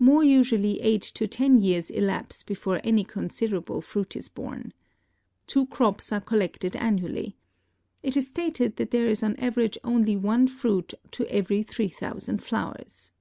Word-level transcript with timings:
More 0.00 0.24
usually 0.24 0.80
eight 0.80 1.02
to 1.02 1.28
ten 1.28 1.60
years 1.62 1.88
elapse 1.88 2.42
before 2.42 2.80
any 2.82 3.04
considerable 3.04 3.80
fruit 3.80 4.16
is 4.16 4.28
borne. 4.28 4.72
Two 5.46 5.66
crops 5.66 6.10
are 6.10 6.20
collected 6.20 6.74
annually. 6.74 7.36
It 8.02 8.16
is 8.16 8.26
stated 8.26 8.74
that 8.74 8.90
there 8.90 9.06
is 9.06 9.22
on 9.22 9.34
an 9.34 9.38
average 9.40 9.78
only 9.84 10.16
one 10.16 10.48
fruit 10.48 10.94
to 11.12 11.32
every 11.32 11.62
3,000 11.62 12.42
flowers. 12.42 13.12